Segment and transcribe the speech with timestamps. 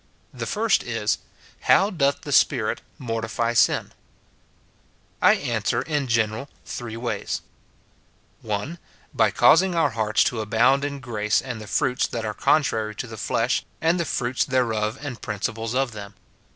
[0.33, 1.19] The first is,
[1.67, 3.91] Hotv doth the Spirit mortify sin?
[5.21, 7.41] I answer, in general, three ways:—
[8.41, 8.79] [1.]
[9.13, 13.05] By causing our hearts to abound in grace and the fruits that are contrary to
[13.05, 16.15] the flesh, and the fruits there of and principles of them.